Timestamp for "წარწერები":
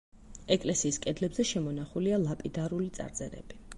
3.01-3.63